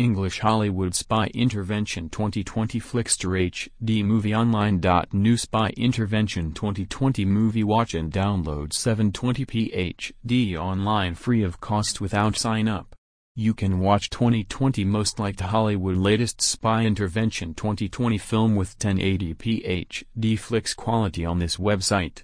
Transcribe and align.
English 0.00 0.38
Hollywood 0.38 0.94
Spy 0.94 1.26
Intervention 1.34 2.08
2020 2.08 2.80
Flixtor 2.80 3.36
HD 3.38 4.02
Movie 4.02 4.34
Online. 4.34 4.80
New 5.12 5.36
Spy 5.36 5.74
Intervention 5.76 6.52
2020 6.52 7.26
Movie 7.26 7.64
Watch 7.64 7.92
and 7.92 8.10
download 8.10 8.70
720p 8.70 9.76
HD 9.76 10.56
online 10.56 11.14
free 11.14 11.42
of 11.42 11.60
cost 11.60 12.00
without 12.00 12.34
sign 12.34 12.66
up. 12.66 12.96
You 13.36 13.52
can 13.52 13.80
watch 13.80 14.08
2020 14.08 14.86
Most 14.86 15.18
Liked 15.18 15.40
Hollywood 15.40 15.98
Latest 15.98 16.40
Spy 16.40 16.86
Intervention 16.86 17.52
2020 17.52 18.16
film 18.16 18.56
with 18.56 18.78
1080p 18.78 19.86
HD 19.86 20.38
Flix 20.38 20.72
quality 20.72 21.26
on 21.26 21.40
this 21.40 21.58
website. 21.58 22.18